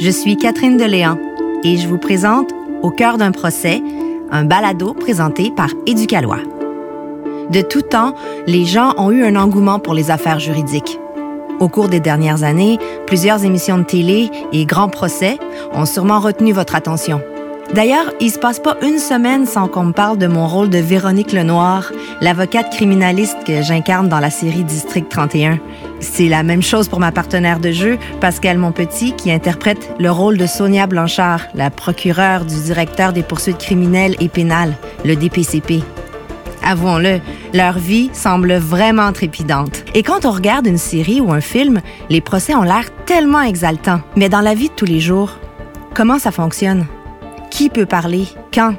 [0.00, 1.18] Je suis Catherine Deléan
[1.62, 3.82] et je vous présente Au cœur d'un procès,
[4.30, 6.38] un balado présenté par Éducalois.
[7.50, 8.14] De tout temps,
[8.46, 10.98] les gens ont eu un engouement pour les affaires juridiques.
[11.58, 15.38] Au cours des dernières années, plusieurs émissions de télé et grands procès
[15.74, 17.20] ont sûrement retenu votre attention.
[17.74, 20.78] D'ailleurs, il se passe pas une semaine sans qu'on me parle de mon rôle de
[20.78, 25.58] Véronique Lenoir, l'avocate criminaliste que j'incarne dans la série District 31.
[26.00, 30.36] C'est la même chose pour ma partenaire de jeu, Pascal Monpetit, qui interprète le rôle
[30.36, 34.74] de Sonia Blanchard, la procureure du directeur des poursuites criminelles et pénales,
[35.04, 35.82] le DPCP.
[36.62, 37.20] Avouons-le,
[37.54, 39.82] leur vie semble vraiment trépidante.
[39.94, 44.02] Et quand on regarde une série ou un film, les procès ont l'air tellement exaltants.
[44.14, 45.38] Mais dans la vie de tous les jours,
[45.94, 46.86] comment ça fonctionne?
[47.50, 48.28] Qui peut parler?
[48.52, 48.74] Quand?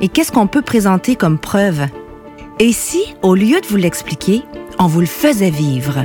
[0.00, 1.86] Et qu'est-ce qu'on peut présenter comme preuve?
[2.58, 4.42] Et si, au lieu de vous l'expliquer,
[4.78, 6.04] on vous le faisait vivre?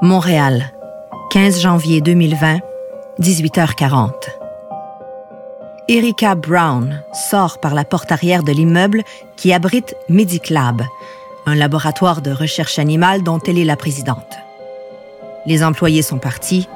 [0.00, 0.72] Montréal,
[1.30, 2.60] 15 janvier 2020,
[3.20, 4.12] 18h40.
[5.88, 9.02] Erika Brown sort par la porte arrière de l'immeuble
[9.36, 10.80] qui abrite Mediclab,
[11.44, 14.38] un laboratoire de recherche animale dont elle est la présidente.
[15.44, 16.66] Les employés sont partis.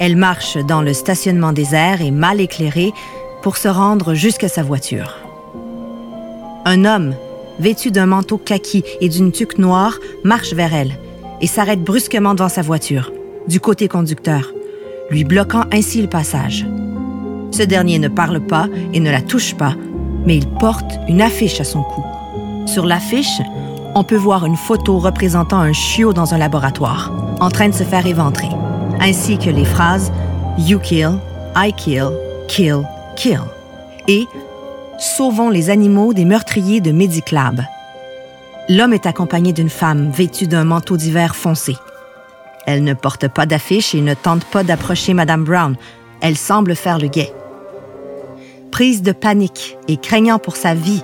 [0.00, 2.92] Elle marche dans le stationnement désert et mal éclairé
[3.42, 5.16] pour se rendre jusqu'à sa voiture.
[6.64, 7.14] Un homme,
[7.60, 10.92] vêtu d'un manteau kaki et d'une tuque noire, marche vers elle
[11.40, 13.12] et s'arrête brusquement devant sa voiture,
[13.46, 14.52] du côté conducteur,
[15.10, 16.66] lui bloquant ainsi le passage.
[17.50, 19.74] Ce dernier ne parle pas et ne la touche pas,
[20.26, 22.02] mais il porte une affiche à son cou.
[22.66, 23.40] Sur l'affiche,
[23.94, 27.84] on peut voir une photo représentant un chiot dans un laboratoire, en train de se
[27.84, 28.48] faire éventrer,
[29.00, 30.12] ainsi que les phrases
[30.58, 31.18] You kill,
[31.56, 32.10] I kill,
[32.48, 32.82] kill,
[33.16, 33.40] kill
[34.08, 34.26] et
[34.98, 37.62] Sauvons les animaux des meurtriers de Mediclab.
[38.68, 41.76] L'homme est accompagné d'une femme vêtue d'un manteau d'hiver foncé.
[42.66, 45.76] Elle ne porte pas d'affiche et ne tente pas d'approcher Madame Brown.
[46.20, 47.32] Elle semble faire le guet.
[48.70, 51.02] Prise de panique et craignant pour sa vie,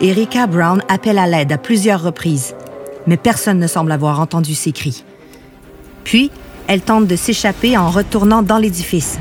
[0.00, 2.54] Erika Brown appelle à l'aide à plusieurs reprises,
[3.06, 5.04] mais personne ne semble avoir entendu ses cris.
[6.04, 6.30] Puis,
[6.68, 9.18] elle tente de s'échapper en retournant dans l'édifice.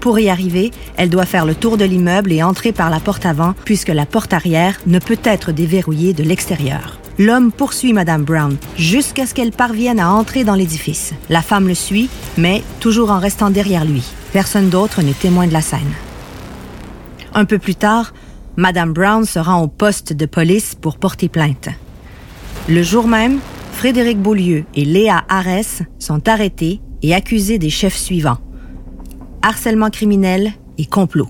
[0.00, 3.24] Pour y arriver, elle doit faire le tour de l'immeuble et entrer par la porte
[3.24, 6.98] avant, puisque la porte arrière ne peut être déverrouillée de l'extérieur.
[7.18, 11.14] L'homme poursuit Madame Brown jusqu'à ce qu'elle parvienne à entrer dans l'édifice.
[11.30, 14.02] La femme le suit, mais toujours en restant derrière lui.
[14.32, 15.92] Personne d'autre n'est témoin de la scène.
[17.34, 18.12] Un peu plus tard,
[18.56, 21.68] Madame Brown se rend au poste de police pour porter plainte.
[22.68, 23.38] Le jour même,
[23.82, 28.38] Frédéric Beaulieu et Léa Arès sont arrêtés et accusés des chefs suivants
[29.42, 31.26] harcèlement criminel et complot.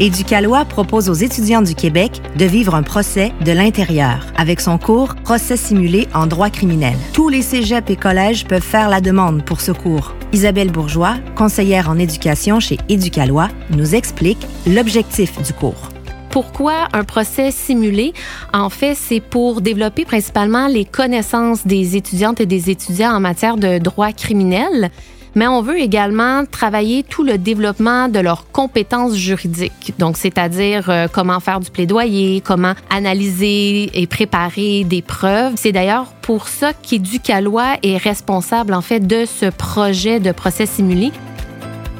[0.00, 5.14] Éducalois propose aux étudiants du Québec de vivre un procès de l'intérieur avec son cours
[5.14, 6.96] Procès simulé en droit criminel.
[7.12, 10.16] Tous les cégeps et collèges peuvent faire la demande pour ce cours.
[10.32, 15.93] Isabelle Bourgeois, conseillère en éducation chez Éducalois, nous explique l'objectif du cours.
[16.34, 18.12] Pourquoi un procès simulé?
[18.52, 23.56] En fait, c'est pour développer principalement les connaissances des étudiantes et des étudiants en matière
[23.56, 24.90] de droit criminel
[25.36, 29.92] mais on veut également travailler tout le développement de leurs compétences juridiques.
[29.98, 35.54] Donc, c'est-à-dire euh, comment faire du plaidoyer, comment analyser et préparer des preuves.
[35.56, 41.10] C'est d'ailleurs pour ça qu'Éducalois est responsable, en fait, de ce projet de procès simulé.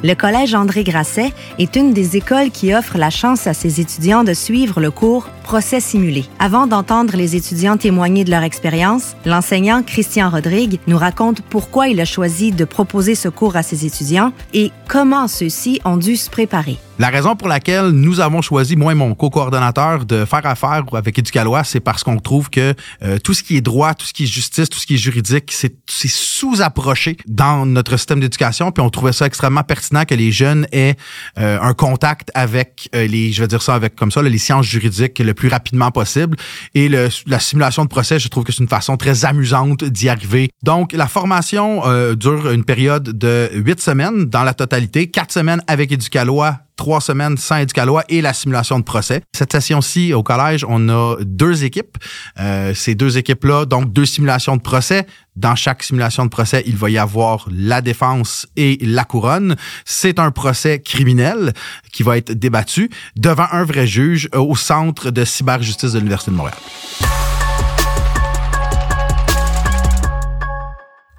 [0.03, 4.23] Le Collège André Grasset est une des écoles qui offre la chance à ses étudiants
[4.23, 6.25] de suivre le cours Procès simulé.
[6.39, 12.01] Avant d'entendre les étudiants témoigner de leur expérience, l'enseignant Christian Rodrigue nous raconte pourquoi il
[12.01, 16.31] a choisi de proposer ce cours à ses étudiants et comment ceux-ci ont dû se
[16.31, 16.79] préparer.
[16.97, 21.19] La raison pour laquelle nous avons choisi, moi et mon co-coordonnateur, de faire affaire avec
[21.19, 22.73] Éducalois, c'est parce qu'on trouve que
[23.03, 24.97] euh, tout ce qui est droit, tout ce qui est justice, tout ce qui est
[24.97, 25.75] juridique, c'est
[26.07, 28.71] sous-approché dans notre système d'éducation.
[28.71, 30.95] Puis on trouvait ça extrêmement pertinent que les jeunes aient
[31.37, 34.65] euh, un contact avec euh, les, je vais dire ça avec comme ça, les sciences
[34.65, 36.37] juridiques le plus rapidement possible.
[36.73, 40.49] Et la simulation de procès, je trouve que c'est une façon très amusante d'y arriver.
[40.63, 41.83] Donc la formation
[42.15, 47.37] dure une période de huit semaines dans la totalité, quatre semaines avec Éducalois trois semaines
[47.37, 49.21] sans éducalois et la simulation de procès.
[49.33, 51.97] Cette session-ci, au collège, on a deux équipes.
[52.39, 55.05] Euh, ces deux équipes-là, donc deux simulations de procès.
[55.35, 59.55] Dans chaque simulation de procès, il va y avoir la défense et la couronne.
[59.83, 61.53] C'est un procès criminel
[61.91, 66.37] qui va être débattu devant un vrai juge au Centre de cyberjustice de l'Université de
[66.37, 66.57] Montréal.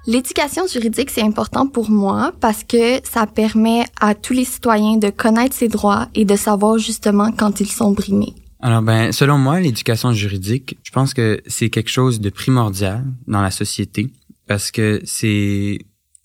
[0.07, 5.09] L'éducation juridique, c'est important pour moi parce que ça permet à tous les citoyens de
[5.09, 8.33] connaître ses droits et de savoir justement quand ils sont brimés.
[8.61, 13.41] Alors ben, selon moi, l'éducation juridique, je pense que c'est quelque chose de primordial dans
[13.41, 14.07] la société
[14.47, 15.79] parce que c'est,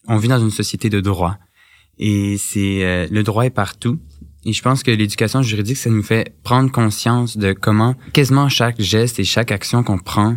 [0.06, 1.38] on vit dans une société de droit
[1.99, 3.99] et c'est euh, le droit est partout.
[4.44, 8.81] Et je pense que l'éducation juridique, ça nous fait prendre conscience de comment quasiment chaque
[8.81, 10.37] geste et chaque action qu'on prend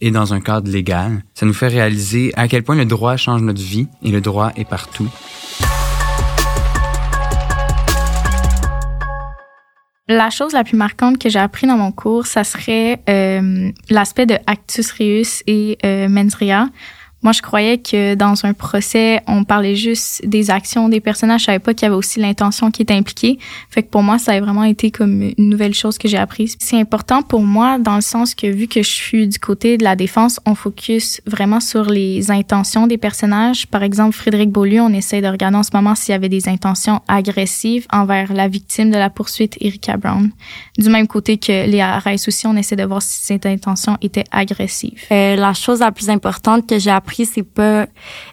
[0.00, 1.22] est dans un cadre légal.
[1.34, 4.52] Ça nous fait réaliser à quel point le droit change notre vie et le droit
[4.56, 5.08] est partout.
[10.08, 14.26] La chose la plus marquante que j'ai appris dans mon cours, ça serait euh, l'aspect
[14.26, 16.68] de actus reus et euh, mens rea.
[17.22, 21.42] Moi, je croyais que dans un procès, on parlait juste des actions des personnages.
[21.42, 23.38] Je savais pas qu'il y avait aussi l'intention qui était impliquée.
[23.68, 26.56] Fait que pour moi, ça a vraiment été comme une nouvelle chose que j'ai apprise.
[26.58, 29.84] C'est important pour moi dans le sens que vu que je suis du côté de
[29.84, 33.66] la défense, on focus vraiment sur les intentions des personnages.
[33.66, 36.48] Par exemple, Frédéric Beaulieu, on essaie de regarder en ce moment s'il y avait des
[36.48, 40.30] intentions agressives envers la victime de la poursuite, Erika Brown.
[40.78, 44.24] Du même côté que Léa Rice aussi, on essaie de voir si cette intention était
[44.30, 45.02] agressive.
[45.12, 47.86] Euh, la chose la plus importante que j'ai c'est pas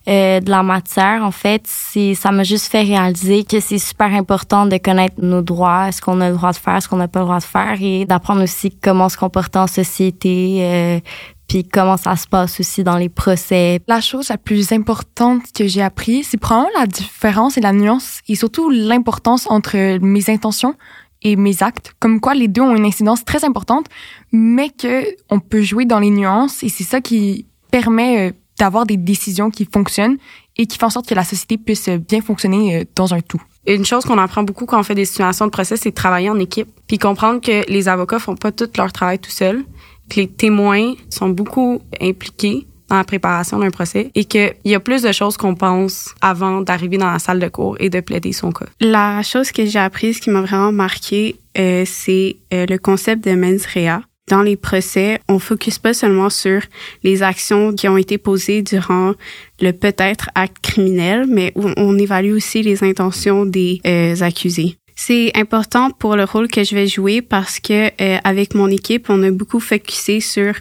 [0.08, 1.24] euh, de la matière.
[1.24, 5.92] En fait, ça m'a juste fait réaliser que c'est super important de connaître nos droits,
[5.92, 7.78] ce qu'on a le droit de faire, ce qu'on n'a pas le droit de faire,
[7.82, 10.60] et d'apprendre aussi comment se comporter en société.
[10.62, 11.00] Euh,
[11.48, 13.80] puis comment ça se passe aussi dans les procès.
[13.88, 18.20] La chose la plus importante que j'ai appris, c'est probablement la différence et la nuance
[18.28, 20.76] et surtout l'importance entre mes intentions
[21.24, 23.88] et mes actes, comme quoi les deux ont une incidence très importante,
[24.32, 28.86] mais que on peut jouer dans les nuances et c'est ça qui permet euh, d'avoir
[28.86, 30.18] des décisions qui fonctionnent
[30.58, 33.42] et qui font en sorte que la société puisse bien fonctionner euh, dans un tout.
[33.68, 36.30] Une chose qu'on apprend beaucoup quand on fait des situations de procès, c'est de travailler
[36.30, 39.64] en équipe, puis comprendre que les avocats font pas tout leur travail tout seuls,
[40.10, 44.80] que les témoins sont beaucoup impliqués dans la préparation d'un procès et qu'il y a
[44.80, 48.32] plus de choses qu'on pense avant d'arriver dans la salle de cours et de plaider
[48.32, 48.66] son cas.
[48.80, 53.36] La chose que j'ai apprise qui m'a vraiment marqué, euh, c'est euh, le concept de
[53.36, 56.62] mens rea dans les procès, on focus pas seulement sur
[57.04, 59.14] les actions qui ont été posées durant
[59.62, 64.78] le peut-être acte criminel, mais on évalue aussi les intentions des euh, accusés.
[64.96, 69.10] C'est important pour le rôle que je vais jouer parce que euh, avec mon équipe,
[69.10, 70.54] on a beaucoup focusé sur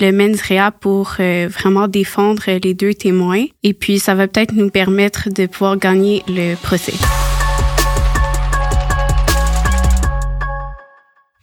[0.00, 4.52] le mens rea pour euh, vraiment défendre les deux témoins et puis ça va peut-être
[4.54, 6.94] nous permettre de pouvoir gagner le procès.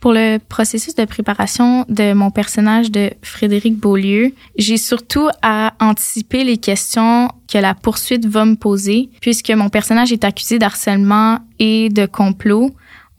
[0.04, 6.44] Pour le processus de préparation de mon personnage de Frédéric Beaulieu, j'ai surtout à anticiper
[6.44, 11.88] les questions que la poursuite va me poser, puisque mon personnage est accusé d'harcèlement et
[11.88, 12.72] de complot.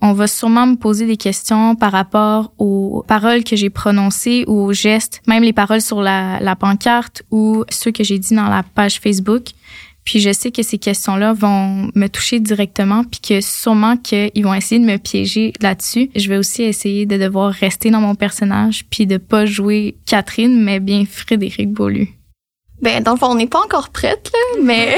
[0.02, 4.66] On va sûrement me poser des questions par rapport aux paroles que j'ai prononcées ou
[4.66, 8.62] aux gestes, même les paroles sur la, pancarte ou ceux que j'ai dit dans la
[8.62, 9.52] page Facebook.
[10.04, 14.54] Puis je sais que ces questions-là vont me toucher directement, puis que sûrement qu'ils vont
[14.54, 16.10] essayer de me piéger là-dessus.
[16.14, 20.62] Je vais aussi essayer de devoir rester dans mon personnage, puis de pas jouer Catherine,
[20.62, 22.06] mais bien Frédéric Beaulieu.
[22.82, 24.96] Ben, dans le fond, on n'est pas encore prête, là, mais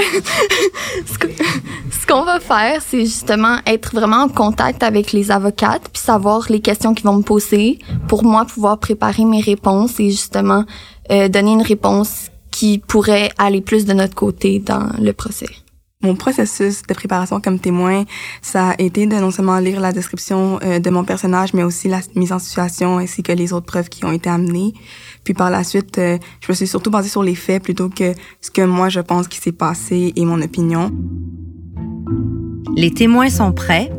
[1.07, 6.47] ce qu'on va faire, c'est justement être vraiment en contact avec les avocates, puis savoir
[6.49, 7.79] les questions qu'ils vont me poser
[8.09, 10.65] pour moi pouvoir préparer mes réponses et justement
[11.13, 15.51] euh, donner une réponse qui pourrait aller plus de notre côté dans le procès.
[16.01, 18.05] Mon processus de préparation comme témoin,
[18.41, 21.89] ça a été de non seulement lire la description euh, de mon personnage, mais aussi
[21.89, 24.73] la mise en situation ainsi que les autres preuves qui ont été amenées.
[25.23, 28.15] Puis par la suite, euh, je me suis surtout basée sur les faits plutôt que
[28.41, 30.91] ce que moi je pense qui s'est passé et mon opinion.
[32.75, 33.93] Les témoins sont prêts.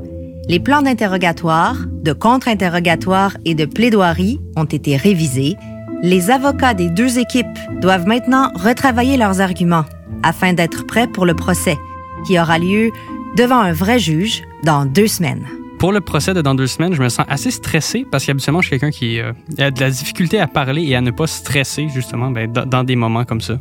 [0.50, 5.58] Les plans d'interrogatoire, de contre-interrogatoire et de plaidoirie ont été révisés
[6.04, 7.48] les avocats des deux équipes
[7.82, 9.86] doivent maintenant retravailler leurs arguments
[10.24, 11.77] afin d'être prêts pour le procès,
[12.25, 12.92] qui aura lieu
[13.36, 15.46] devant un vrai juge dans deux semaines.
[15.80, 18.68] Pour le procès de dans deux semaines, je me sens assez stressé parce qu'habituellement, je
[18.68, 21.88] suis quelqu'un qui euh, a de la difficulté à parler et à ne pas stresser,
[21.89, 23.60] justement, ben, dans des moments comme ça.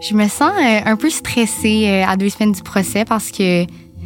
[0.00, 3.64] Je me sens euh, un peu stressée euh, à deux semaines du procès parce que,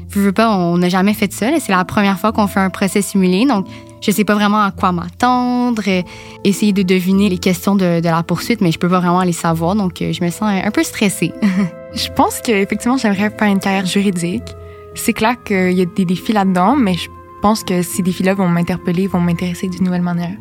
[0.09, 1.49] je veux pas, on n'a jamais fait ça.
[1.59, 3.45] C'est la première fois qu'on fait un procès simulé.
[3.45, 3.67] Donc,
[4.01, 6.03] je sais pas vraiment à quoi m'attendre, euh,
[6.45, 9.75] essayer de deviner les questions de, la poursuite, mais je peux pas vraiment les savoir,
[9.75, 11.33] donc euh, je me sens un peu stressée.
[11.95, 14.57] je pense qu'effectivement, j'aimerais faire une carrière juridique.
[14.95, 17.09] C'est clair qu'il y a des défis là-dedans, mais je
[17.43, 20.37] pense que ces défis-là vont m'interpeller, vont m'intéresser d'une nouvelle manière.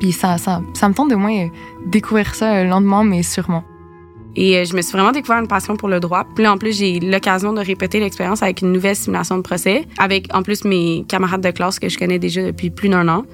[0.00, 1.48] Puis ça, ça, ça me tente de moins
[1.86, 3.64] découvrir ça lentement, mais sûrement.
[4.36, 6.26] Et euh, je me suis vraiment découvert une passion pour le droit.
[6.34, 10.34] Puis en plus, j'ai l'occasion de répéter l'expérience avec une nouvelle simulation de procès, avec
[10.34, 13.24] en plus mes camarades de classe que je connais déjà depuis plus d'un an.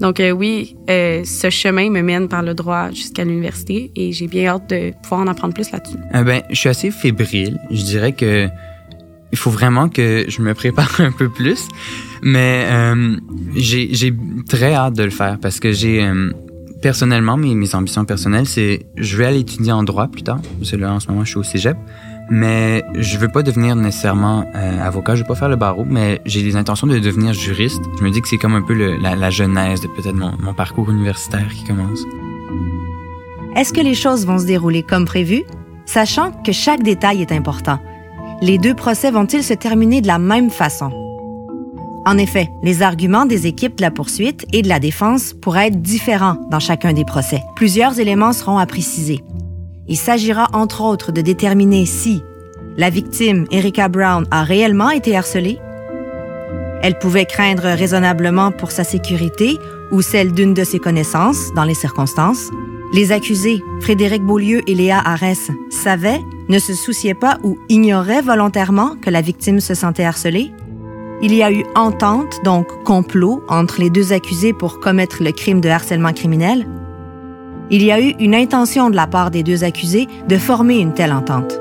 [0.00, 4.26] Donc euh, oui, euh, ce chemin me mène par le droit jusqu'à l'université et j'ai
[4.26, 5.96] bien hâte de pouvoir en apprendre plus là-dessus.
[6.12, 7.58] ben, je suis assez fébrile.
[7.70, 8.48] Je dirais que
[9.32, 11.68] il faut vraiment que je me prépare un peu plus.
[12.22, 13.16] Mais euh,
[13.54, 14.14] j'ai
[14.48, 16.30] très hâte de le faire parce que j'ai euh,
[16.80, 20.40] personnellement mes, ambitions personnelles, c'est je vais aller étudier en droit plus tard.
[20.42, 21.76] Que là en ce moment je suis au cégep,
[22.30, 25.14] mais je veux pas devenir nécessairement euh, avocat.
[25.14, 27.82] Je veux pas faire le barreau, mais j'ai des intentions de devenir juriste.
[27.98, 30.90] Je me dis que c'est comme un peu la, la genèse de peut-être mon parcours
[30.90, 32.00] universitaire qui commence.
[33.56, 35.44] Est-ce que les choses vont se dérouler comme prévu,
[35.86, 37.78] sachant que chaque détail est important?
[38.42, 41.05] Les deux procès vont-ils se terminer de la même façon?
[42.06, 45.82] En effet, les arguments des équipes de la poursuite et de la défense pourraient être
[45.82, 47.42] différents dans chacun des procès.
[47.56, 49.22] Plusieurs éléments seront à préciser.
[49.88, 52.22] Il s'agira entre autres de déterminer si
[52.78, 55.58] la victime, Erika Brown, a réellement été harcelée,
[56.82, 59.58] elle pouvait craindre raisonnablement pour sa sécurité
[59.90, 62.50] ou celle d'une de ses connaissances dans les circonstances.
[62.92, 68.94] Les accusés, Frédéric Beaulieu et Léa Arès, savaient, ne se souciaient pas ou ignoraient volontairement
[69.02, 70.52] que la victime se sentait harcelée.
[71.22, 75.62] Il y a eu entente, donc complot, entre les deux accusés pour commettre le crime
[75.62, 76.66] de harcèlement criminel.
[77.70, 80.92] Il y a eu une intention de la part des deux accusés de former une
[80.92, 81.58] telle entente.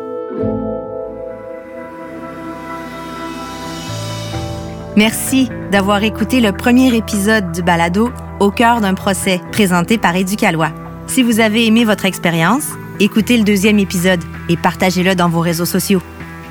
[4.97, 10.71] Merci d'avoir écouté le premier épisode du balado Au cœur d'un procès présenté par Éducalois.
[11.07, 12.67] Si vous avez aimé votre expérience,
[12.99, 16.01] écoutez le deuxième épisode et partagez-le dans vos réseaux sociaux.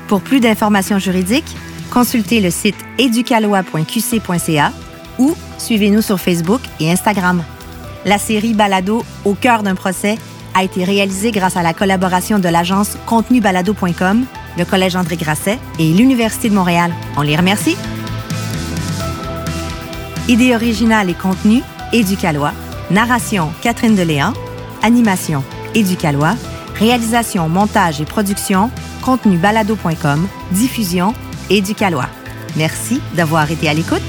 [0.07, 1.55] Pour plus d'informations juridiques,
[1.91, 4.71] consultez le site éducalois.qc.ca
[5.19, 7.43] ou suivez-nous sur Facebook et Instagram.
[8.05, 10.17] La série Balado Au cœur d'un procès
[10.53, 14.25] a été réalisée grâce à la collaboration de l'agence contenubalado.com,
[14.57, 16.93] le Collège André Grasset et l'Université de Montréal.
[17.17, 17.75] On les remercie.
[20.27, 21.61] Idée originale et contenu,
[21.93, 22.53] Éducalois.
[22.89, 24.33] Narration, Catherine Deléan.
[24.81, 26.35] Animation, Éducalois.
[26.75, 28.69] Réalisation, montage et production,
[29.01, 30.27] contenubalado.com.
[30.51, 31.13] Diffusion,
[31.49, 32.09] Éducalois.
[32.55, 34.01] Merci d'avoir été à l'écoute